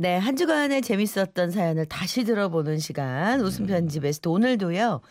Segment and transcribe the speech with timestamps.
[0.00, 5.02] 네, 한 주간의 재밌었던 사연을 다시 들어보는 시간 웃음 편지 베스트 오늘도요.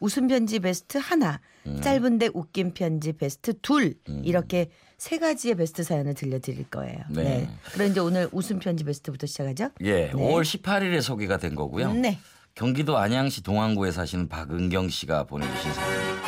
[0.00, 1.40] 웃음 편지 베스트 하나,
[1.82, 4.68] 짧은데 웃긴 편지 베스트 둘 이렇게
[4.98, 6.98] 세 가지의 베스트 사연을 들려드릴 거예요.
[7.08, 7.22] 네.
[7.22, 7.48] 네.
[7.72, 9.70] 그럼 이제 오늘 웃음 편지 베스트부터 시작하죠.
[9.80, 11.94] 예, 5월 18일에 소개가 된 거고요.
[11.94, 12.18] 네.
[12.54, 16.23] 경기도 안양시 동안구에 사시는 박은경 씨가 보내주신 사연입니다.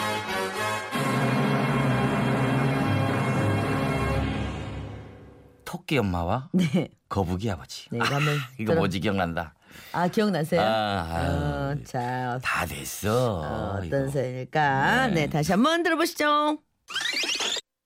[5.87, 6.89] 토끼 엄마와 네.
[7.09, 7.87] 거북이 아버지.
[7.93, 9.55] 네, 이거 한번 이거 뭐지 기억난다.
[9.93, 10.61] 아 기억나세요?
[10.61, 11.31] 아, 아유.
[11.31, 13.41] 어, 자 다 됐어.
[13.43, 13.97] 어, 이거.
[13.97, 15.07] 어떤 사연일까?
[15.09, 15.15] 네.
[15.15, 15.27] 네.
[15.31, 16.59] 다시 한번 들어보시죠.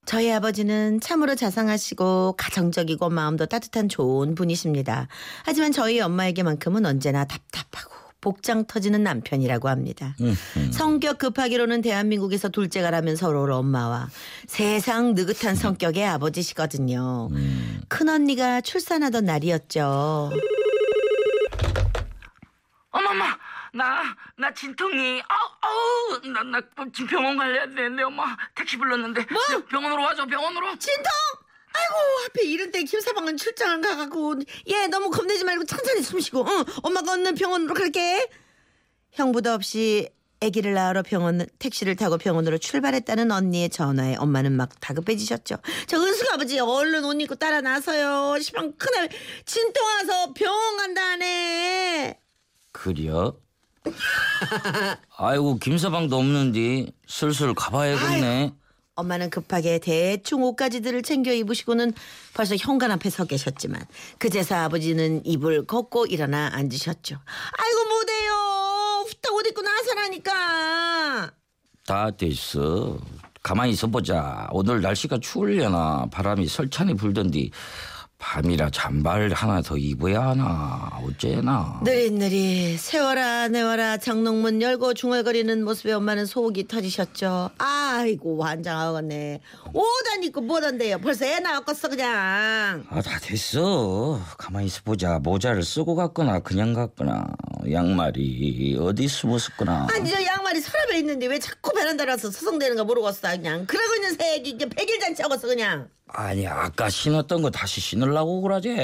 [0.07, 5.07] 저희 아버지는 참으로 자상하시고 가정적이고 마음도 따뜻한 좋은 분이십니다.
[5.45, 10.15] 하지만 저희 엄마에게만큼은 언제나 답답하고 복장 터지는 남편이라고 합니다.
[10.20, 10.73] 음, 음.
[10.73, 14.09] 성격 급하기로는 대한민국에서 둘째가라면 서러울 엄마와
[14.46, 17.29] 세상 느긋한 성격의 아버지시거든요.
[17.32, 17.80] 음.
[17.88, 20.30] 큰언니가 출산하던 날이었죠.
[22.90, 23.24] 어머머,
[23.73, 24.02] 나,
[24.37, 26.60] 나 진통이, 아우, 아우, 나, 나
[26.93, 28.37] 지금 병원 가야 되는데, 엄마.
[28.55, 29.24] 택시 불렀는데.
[29.30, 29.40] 뭐?
[29.68, 30.77] 병원으로 와줘, 병원으로.
[30.79, 31.05] 진통?
[31.73, 37.12] 아이고 하필 이럴 때 김서방은 출장을 가갖고 얘 너무 겁내지 말고 천천히 숨쉬고 응 엄마가
[37.12, 38.29] 얻는 병원으로 갈게
[39.12, 40.09] 형부도 없이
[40.43, 46.59] 아기를 낳으러 병원 택시를 타고 병원으로 출발했다는 언니의 전화에 엄마는 막 다급해지셨죠 저 은숙 아버지
[46.59, 49.09] 얼른 옷 입고 따라 나서요 시방 큰애
[49.45, 52.18] 진통 와서 병원 간다네
[52.73, 53.37] 그려?
[55.16, 58.55] 아이고 김서방도 없는데 슬슬 가봐야겠네.
[59.01, 61.93] 엄마는 급하게 대충 옷가지들을 챙겨 입으시고는
[62.34, 63.82] 벌써 현관 앞에 서 계셨지만
[64.19, 67.16] 그제서 아버지는 입을 걷고 일어나 앉으셨죠.
[67.59, 68.31] 아이고 못해요.
[69.09, 71.32] 후딱 옷 입고 나서라니까.
[71.87, 72.98] 다 됐어.
[73.43, 74.48] 가만히 있어보자.
[74.53, 77.50] 오늘 날씨가 추울려나 바람이 설찬이 불던디
[78.25, 81.81] 밤이라 잠바를 하나 더 입어야 하나 어째나.
[81.83, 87.50] 느릿느릿 세워라 내워라 장롱문 열고 중얼거리는 모습에 엄마는 속이 터지셨죠.
[87.56, 89.41] 아이고 환장하겠네.
[89.72, 90.99] 옷안 입고 뭐던데요.
[90.99, 92.84] 벌써 애 낳았겠어 그냥.
[92.91, 94.21] 아 다 됐어.
[94.37, 95.19] 가만히 있어 보자.
[95.19, 97.25] 모자를 쓰고 갔거나 그냥 갔거나
[97.72, 99.89] 양말이 어디 숨었었거나.
[99.95, 104.15] 아니 저 양말이 서랍에 있는데 왜 자꾸 베란다로 와서 서성대는 거 모르겠어 그냥 그러고 있는
[104.15, 108.76] 새끼 이게 백일잔치 하겠어 그냥 아니 아까 신었던 거 다시 신 으려고 그러지.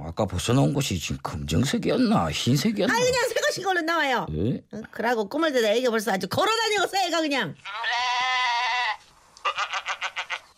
[0.00, 2.94] 아까 벗어놓은 것이 지금 검정색이었나 흰색이었나.
[2.94, 4.62] 아이 그냥 새 것인 걸로 나와요 에?
[4.72, 7.54] 어, 그러고 꿈을 대다 애가 벌써 아주 걸어다니겠어 애가 그냥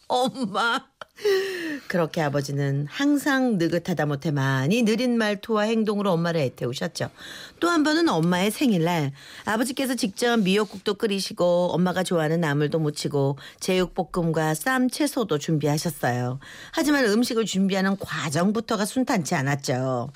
[0.07, 0.85] 엄마
[1.89, 7.11] 그렇게 아버지는 항상 느긋하다 못해 많이 느린 말투와 행동으로 엄마를 애태우셨죠.
[7.59, 9.13] 또 한 번은 엄마의 생일날
[9.45, 16.39] 아버지께서 직접 미역국도 끓이시고 엄마가 좋아하는 나물도 무치고 제육볶음과 쌈 채소도 준비하셨어요.
[16.73, 20.11] 하지만 음식을 준비하는 과정부터가 순탄치 않았죠.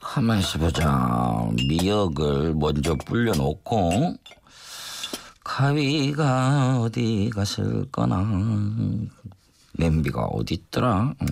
[0.00, 1.48] 가만 있어 보자.
[1.68, 4.14] 미역을 먼저 불려놓고
[5.44, 8.18] 가위가 어디 갔을거나
[9.72, 11.14] 냄비가 어디 있더라.
[11.20, 11.26] 음.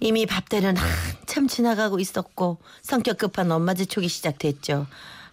[0.00, 4.86] 이미 밥때는 한참 지나가고 있었고 성격 급한 엄마 재촉이 시작됐죠.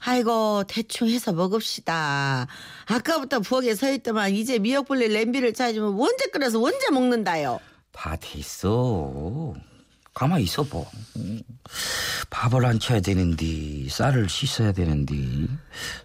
[0.08, 2.48] 아이고 대충 해서 먹읍시다.
[2.88, 7.60] 아까부터 부엌에 서 있더만 이제 미역 불릴 냄비를 찾으면 언제 끓여서 언제 먹는다요.
[7.92, 9.54] 다 됐어.
[10.14, 10.80] 가만히 있어봐.
[11.18, 11.42] 음.
[12.30, 15.16] 밥을 안 쳐야 되는데 쌀을 씻어야 되는데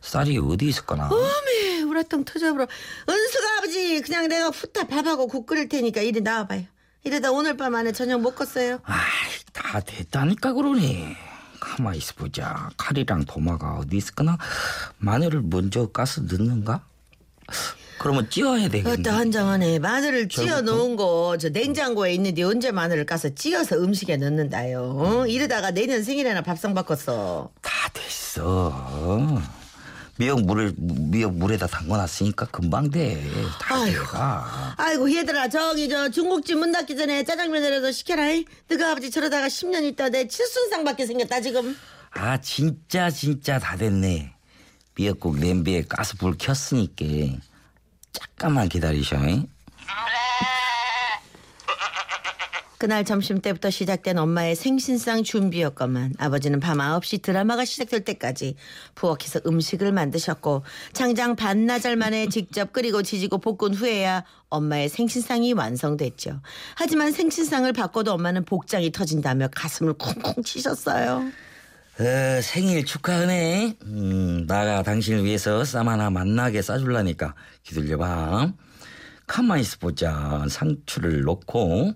[0.01, 1.09] 쌀이 어디 있을거나.
[1.09, 1.70] 어메
[2.01, 2.67] 우라통 터져버려.
[3.09, 6.65] 은수가 아버지 그냥 내가 후딱 밥하고 국 끓일 테니까 이리 나와봐요.
[7.05, 8.81] 이러다 오늘 밤 안에 저녁 먹겠어요.
[8.85, 8.99] 아이
[9.53, 11.15] 다 됐다니까 그러니.
[11.61, 12.71] 가만히 있어 보자.
[12.79, 14.39] 칼이랑 도마가 어디 있을거나
[14.99, 16.85] 마늘을 먼저 까서 넣는가?
[17.99, 18.93] 그러면 찌어야 되겠네.
[19.03, 20.63] 어따 한장하네 마늘을 찌어?
[20.63, 25.27] 놓은 거 저 냉장고에 있는데 언제 마늘을 까서 찌어서 음식에 넣는다요 어?
[25.27, 29.43] 이러다가 내년 생일에나 밥상 바꿨어 다 됐어.
[30.21, 33.25] 미역 물을 미역 물에다 담궈놨으니까 금방 돼.
[33.59, 33.91] 다 아이고.
[34.01, 34.75] 돼가.
[34.77, 38.45] 아이고 얘들아 저기 저 중국집 문 닫기 전에 짜장면이라도 시켜라 이.
[38.69, 41.75] 너가 아버지 저러다가 10년 있다 내 칠순상 받게 생겼다 지금
[42.11, 44.35] 아 진짜 진짜 다 됐네.
[44.95, 47.07] 미역국 냄비에 가스 불 켰으니까
[48.13, 49.17] 잠깐만 기다리셔.
[49.27, 49.47] 잉?
[52.81, 58.57] 그날 점심 때부터 시작된 엄마의 생신상 준비였건만 아버지는 밤 9시 드라마가 시작될 때까지
[58.95, 60.63] 부엌에서 음식을 만드셨고
[60.95, 66.41] 장장 반나절 만에 직접 끓이고 지지고 볶은 후에야 엄마의 생신상이 완성됐죠.
[66.75, 71.31] 하지만 생신상을 바꿔도 엄마는 복장이 터진다며 가슴을 쿵쿵 치셨어요.
[71.99, 73.77] 어, 생일 축하하네.
[73.83, 78.55] 음, 나가 당신을 위해서 쌈 하나 만나게 싸줄라니까 기다려봐.
[79.27, 80.47] 가만히 있어 보자.
[80.49, 81.93] 상추를 넣고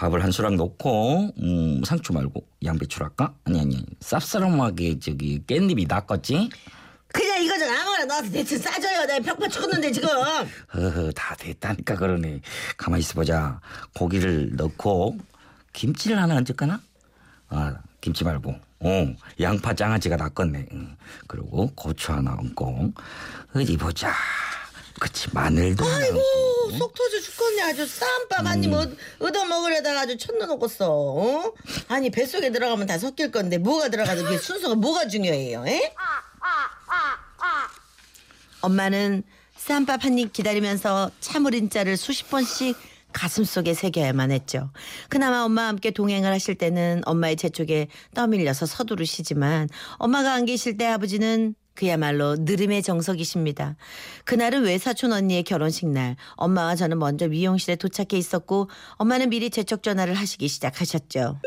[0.00, 3.34] 밥을 한 수락 넣고 음, 상추 말고 양배추를 할까?
[3.44, 6.48] 아니 아니 쌉싸름하게 저기 깻잎이 낫겠지?
[7.08, 9.04] 그냥 이거 좀 아무거나 넣어서 대충 싸줘요.
[9.04, 10.08] 내가 벽 맞췄는데 지금.
[10.74, 12.40] 허허 다 됐다니까 그러네.
[12.78, 13.60] 가만히 있어 보자.
[13.94, 15.18] 고기를 넣고
[15.74, 16.80] 김치를 하나 얹을까나?
[17.50, 20.66] 아 김치 말고 어 양파 장아찌가 낫겠네.
[20.72, 20.96] 응.
[21.26, 22.94] 그리고 고추 하나 얹고
[23.54, 24.14] 어디 보자.
[24.98, 26.59] 그치 마늘도 하나 얹고.
[26.72, 27.62] 오, 속 터져 죽겠네.
[27.62, 30.90] 아주 쌈밥 한입 얻- 얻어 먹으려다가 아주 첫 넣어놓겠어.
[30.90, 31.52] 어?
[31.88, 35.64] 아니 뱃속에 들어가면 다 섞일 건데 뭐가 들어가도 그 순서가 뭐가 중요해요?
[35.66, 35.92] 에?
[38.62, 39.22] 엄마는
[39.56, 42.76] 쌈밥 한 입 기다리면서 참을인자를 수십 번씩
[43.12, 44.70] 가슴속에 새겨야만 했죠.
[45.08, 49.68] 그나마 엄마와 함께 동행을 하실 때는 엄마의 재촉에 떠밀려서 서두르시지만
[49.98, 53.74] 엄마가 안 계실 때 아버지는 그야말로 느림의 정석이십니다.
[54.26, 60.12] 그날은 외사촌 언니의 결혼식 날 엄마와 저는 먼저 미용실에 도착해 있었고 엄마는 미리 재촉 전화를
[60.12, 61.40] 하시기 시작하셨죠.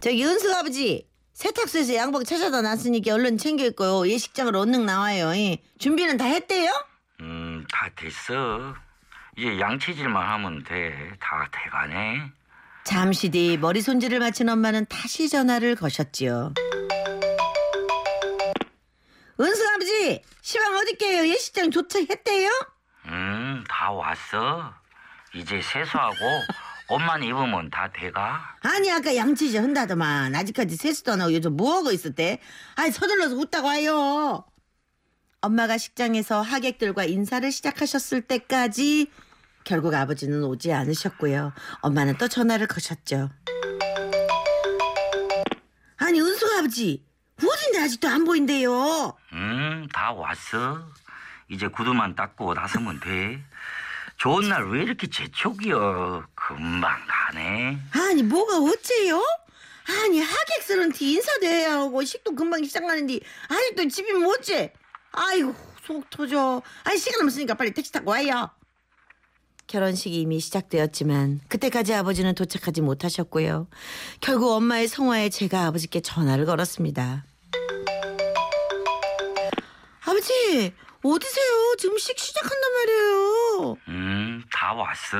[0.00, 4.08] 저기 은숙 아버지 세탁소에서 양복 찾아다 놨으니까 얼른 챙겨 입고요.
[4.08, 5.34] 예식장으로 얼른 나와요.
[5.36, 5.58] 예.
[5.78, 6.70] 준비는 다 했대요?
[7.20, 8.74] 음, 다 됐어.
[9.36, 10.92] 이제 양치질만 하면 돼.
[11.20, 12.22] 다 돼가네.
[12.84, 16.54] 잠시 뒤 머리 손질을 마친 엄마는 다시 전화를 거셨지요.
[19.40, 21.26] 은숙 아버지 시방 어디게요?
[21.28, 22.50] 예식장 도착했대요?
[23.06, 24.74] 음, 다 왔어.
[25.34, 26.14] 이제 세수하고
[26.90, 28.56] 옷만 입으면 다 돼가.
[28.62, 32.40] 아니 아까 양치질 한다더만 아직까지 세수도 안 하고 요즘 뭐하고 있었대?
[32.74, 34.44] 아니 서둘러서 웃다가 와요.
[35.40, 39.10] 엄마가 식장에서 하객들과 인사를 시작하셨을 때까지
[39.64, 41.52] 결국 아버지는 오지 않으셨고요.
[41.80, 43.30] 엄마는 또 전화를 거셨죠.
[45.96, 47.06] 아니 은숙 아버지
[47.48, 49.16] 어딘데 아직도 안 보인대요.
[49.32, 50.82] 음, 다 왔어.
[51.48, 53.42] 이제 구두만 닦고 나서면 돼.
[54.18, 56.24] 좋은 날 왜 이렇게 재촉이여?
[56.34, 57.78] 금방 가네.
[57.92, 59.22] 아니 뭐가 어째요?
[60.04, 64.70] 아니 하객들은 티 인사도 해야 하고 식도 금방 시작하는데 아직도 집이 뭐지?
[65.12, 65.54] 아이고
[65.84, 66.62] 속 터져.
[66.84, 68.50] 아니 시간 없으니까 빨리 택시 타고 와요.
[69.66, 73.68] 결혼식이 이미 시작되었지만 그때까지 아버지는 도착하지 못하셨고요.
[74.20, 77.24] 결국 엄마의 성화에 제가 아버지께 전화를 걸었습니다.
[80.20, 81.74] 아버지 어디세요?
[81.78, 83.76] 지금 식 시작한단 말이에요.
[83.88, 85.16] 음, 다 왔어.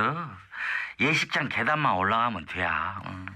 [1.01, 3.01] 예식장 계단만 올라가면 돼야.
[3.07, 3.27] 음.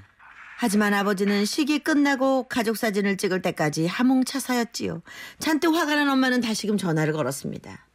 [0.58, 5.02] 하지만 아버지는 식이 끝나고 가족 사진을 찍을 때까지 하몽차사였지요.
[5.38, 7.86] 잔뜩 화가 난 엄마는 다시금 전화를 걸었습니다.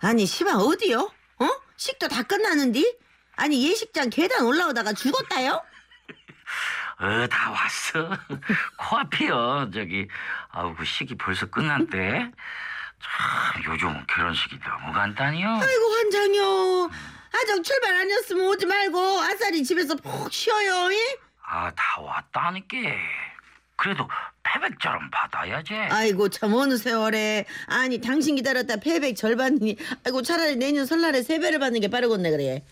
[0.00, 1.12] 아니 시방 어디요?
[1.38, 1.48] 어?
[1.76, 2.98] 식도 다 끝나는디?
[3.36, 5.62] 아니 예식장 계단 올라오다가 죽었다요?
[7.02, 8.16] 어, 다 왔어.
[8.78, 9.70] 코앞이요.
[9.74, 10.06] 저기,
[10.50, 12.30] 아우, 그 시기 벌써 끝났대.
[13.02, 15.48] 참, 요즘 결혼식이 너무 간단해요.
[15.48, 16.90] 아이고 환장요.
[17.34, 20.92] 아정 출발 아니었으면 오지 말고 아싸리 집에서 푹 쉬어요.
[20.92, 21.16] 예?
[21.44, 22.76] 아, 다 왔다니까.
[23.74, 24.08] 그래도
[24.44, 25.74] 패백처럼 받아야지.
[25.74, 31.58] 아이고 참 어느 세월에 아니 당신 기다렸다 패백 절반이니 아이고 차라리 내년 설날에 세 배를
[31.58, 32.62] 받는 게 빠르겠네 그래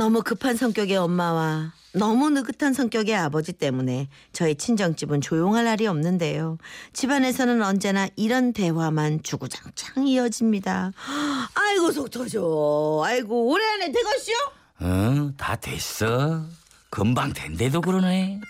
[0.00, 6.56] 너무 급한 성격의 엄마와 너무 느긋한 성격의 아버지 때문에 저희 친정집은 조용할 날이 없는데요
[6.94, 10.92] 집안에서는 언제나 이런 대화만 주구장창 이어집니다
[11.54, 14.34] 아이고 속 터져 아이고 올해 안에 되겠시오?
[14.80, 16.46] 응, 다 됐어.
[16.88, 18.40] 금방 된대도 그러네.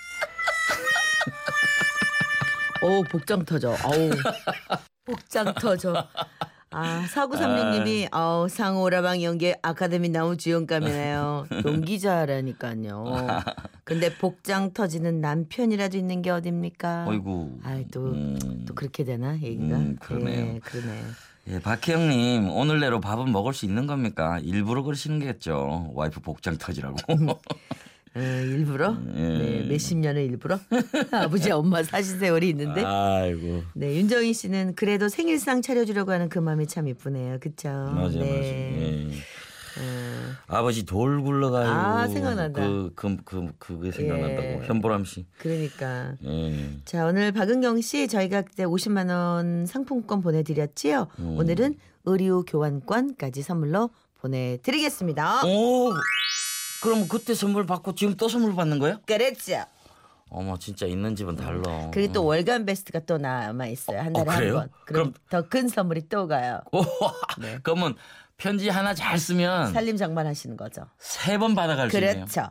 [2.82, 3.70] 오 복장 터져.
[3.82, 4.10] 어우
[5.04, 6.06] 복장 터져.
[6.72, 11.46] 아 사구삼육님이 아우 상오라방 연기 아카데미 나온 주연감이네요.
[11.66, 13.04] 연기자라니까요.
[13.82, 17.06] 근데 복장 터지는 남편이라도 있는 게 어딥니까?
[17.08, 17.58] 어이구.
[17.64, 18.64] 아이 또, 음.
[18.68, 19.76] 또 그렇게 되나 얘기가?
[19.76, 20.54] 음, 그러네요.
[20.54, 21.00] 예, 그러네.
[21.48, 24.38] 예, 박혜영님, 오늘 내로 밥은 먹을 수 있는 겁니까?
[24.38, 25.90] 일부러 그러시는 거겠죠.
[25.94, 26.96] 와이프 복장 터지라고.
[28.14, 28.96] 어, 일부러?
[29.14, 29.20] 예.
[29.20, 30.58] 네, 몇십 년을 일부러?
[31.12, 32.82] 아버지 엄마 사신 세월이 있는데.
[32.84, 33.62] 아이고.
[33.74, 37.38] 네, 윤정희 씨는 그래도 생일상 차려주려고 하는 그 마음이 참 이쁘네요.
[37.40, 37.68] 그쵸?
[37.68, 38.24] 맞아, 네.
[38.24, 38.48] 맞아.
[38.48, 39.10] 예.
[39.78, 41.70] 어, 아버지 돌 굴러가요.
[41.70, 42.60] 아, 생각난다.
[42.60, 44.42] 그, 그, 그, 그게 생각난다고.
[44.42, 44.60] 예.
[44.64, 45.26] 현보람 씨.
[45.38, 46.14] 그러니까.
[46.24, 46.78] 예.
[46.84, 51.06] 자, 오늘 박은경 씨 저희가 그때 50만 원 상품권 보내드렸지요.
[51.20, 51.36] 음.
[51.38, 53.90] 오늘은 의류 교환권까지 선물로
[54.20, 55.46] 보내드리겠습니다.
[55.46, 55.92] 오!
[56.82, 58.98] 그럼 그때 선물 받고 지금 또 선물 받는 거야?
[59.06, 59.64] 그랬죠.
[60.30, 61.90] 어머, 진짜 있는 집은 달라.
[61.92, 63.98] 그리고 또 월간 베스트가 또 남아 있어요.
[64.00, 64.52] 한 달에 어, 한?
[64.54, 64.70] 번.
[64.86, 66.60] 그럼 그럼- 더 큰 선물이 또 가요.
[66.72, 66.82] 오,
[67.40, 67.58] 네.
[67.62, 67.96] 그러면
[68.36, 70.86] 편지 하나 잘 쓰면 살림 장만 하시는 거죠.
[70.98, 72.24] 세 번 받아갈 수 있네요.
[72.26, 72.50] 그렇죠.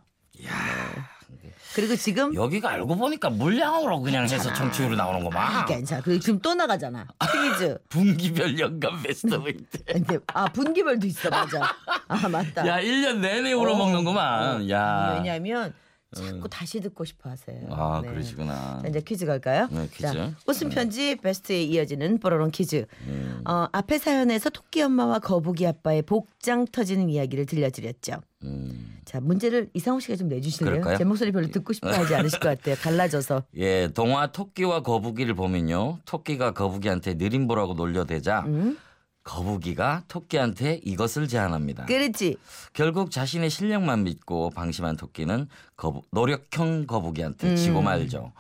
[1.79, 1.88] 네.
[1.88, 5.65] 그리고 지금 여기가 알고 보니까 물량으로 그냥 해서 청취율이 나오는 거만.
[5.65, 6.01] 괜찮아.
[6.01, 7.07] 그리고 지금 또 나가잖아.
[7.31, 7.77] 퀴즈.
[7.89, 9.83] 분기별 연간 베스트웨이트.
[9.86, 11.74] 근데 아 분기별도 있어 맞아.
[12.07, 12.65] 아 맞다.
[12.67, 14.69] 야, 1년 내내 울어먹는구만.
[14.69, 15.15] 야.
[15.17, 15.74] 왜냐하면
[16.16, 17.68] 자꾸 다시 듣고 싶어 하세요.
[17.70, 18.10] 아, 네.
[18.10, 18.80] 그러시구나.
[18.82, 19.68] 자, 이제 퀴즈 갈까요?
[19.72, 20.12] 네, 퀴즈.
[20.12, 22.86] 자, 웃음 편지 베스트에 이어지는 뽀로롱 퀴즈.
[23.06, 23.42] 음.
[23.48, 28.13] 어, 앞에 사연에서 토끼 엄마와 거북이 아빠의 복장 터지는 이야기를 들려드렸죠.
[28.44, 28.98] 음.
[29.06, 30.72] 자, 문제를 이상호 씨가 좀 내주실래요?
[30.72, 30.98] 그럴까요?
[30.98, 32.75] 제 목소리 별로 듣고 싶어 하지 않으실 것 같아요.
[32.75, 33.44] 갈라져서.
[33.58, 36.00] 예, 동화 토끼와 거북이를 보면요.
[36.06, 38.78] 토끼가 거북이한테 느림보라고 놀려대자 음?
[39.29, 41.86] 거북이가 토끼한테 이것을 제안합니다.
[41.86, 42.38] 그렇지.
[42.74, 47.55] 결국 자신의 실력만 믿고 방심한 토끼는 거북, 노력형 거북이한테 음.
[47.55, 48.33] 지고 말죠.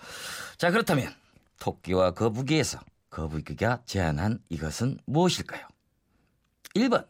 [0.57, 1.13] 자, 그렇다면
[1.59, 2.79] 토끼와 거북이에서
[3.11, 5.67] 거북이가 제안한 이것은 무엇일까요?
[6.75, 7.05] 1번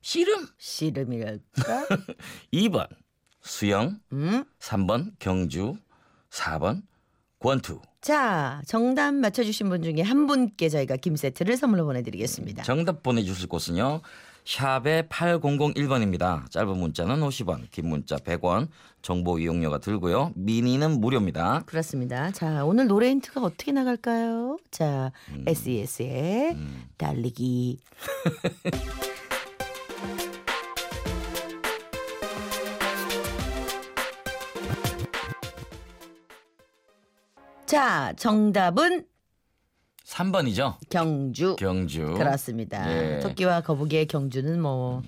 [0.00, 1.86] 씨름, 씨름이랄까?
[2.50, 2.88] 2번
[3.42, 4.44] 수영, 음?
[4.58, 5.76] 3번 경주,
[6.30, 6.82] 4번
[7.40, 7.80] 권투.
[8.00, 12.62] 자, 정답 맞춰주신 분 중에 한 분께 저희가 김 세트를 선물로 보내드리겠습니다.
[12.62, 14.00] 정답 보내주실 곳은요.
[14.44, 16.50] 샵의 8001번입니다.
[16.50, 18.68] 짧은 문자는 50원, 긴 문자 100원,
[19.02, 20.32] 정보 이용료가 들고요.
[20.34, 21.62] 미니는 무료입니다.
[21.66, 22.30] 그렇습니다.
[22.32, 24.58] 자, 오늘 노래 힌트가 어떻게 나갈까요?
[24.70, 25.12] 자,
[25.46, 26.56] SES의
[26.96, 27.78] 달리기.
[37.70, 39.04] 자, 정답은
[40.04, 40.78] 3번이죠.
[40.88, 41.54] 경주.
[41.54, 42.14] 경주.
[42.14, 42.90] 그렇습니다.
[42.90, 43.20] 예.
[43.20, 45.02] 토끼와 거북이의 경주는 뭐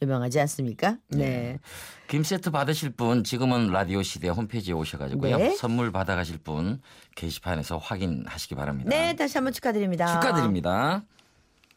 [0.00, 0.98] 유명하지 않습니까?
[1.08, 1.58] 네.
[2.06, 5.36] 김 세트 받으실 분 지금은 라디오 시대 홈페이지에 오셔가지고요.
[5.36, 5.56] 네.
[5.56, 6.80] 선물 받아가실 분
[7.16, 8.88] 게시판에서 확인하시기 바랍니다.
[8.88, 10.06] 네, 다시 한번 축하드립니다.
[10.06, 11.02] 축하드립니다.